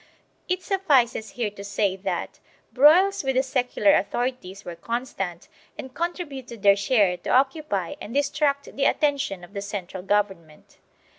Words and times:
It 0.49 0.63
suffices 0.63 1.33
here 1.37 1.51
to 1.51 1.63
say 1.63 1.95
that 1.95 2.39
broils 2.73 3.23
with 3.23 3.35
the 3.35 3.43
secular 3.43 3.93
authorities 3.93 4.65
were 4.65 4.75
constant 4.75 5.47
and 5.77 5.93
contributed 5.93 6.63
their 6.63 6.75
share 6.75 7.17
to 7.17 7.29
occupy 7.29 7.93
and 8.01 8.11
distract 8.15 8.75
the 8.75 8.85
attention 8.85 9.43
of 9.43 9.53
the 9.53 9.61
central 9.61 10.01
government. 10.01 10.79